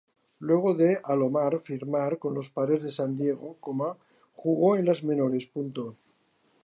Luego 0.39 0.69
de 0.73 0.97
Alomar 1.11 1.61
firmar 1.61 2.17
con 2.17 2.33
los 2.33 2.49
Padres 2.49 2.81
de 2.81 2.89
San 2.89 3.17
Diego, 3.17 3.59
jugó 4.33 4.75
en 4.75 4.87
las 4.87 5.03
menores. 5.03 5.47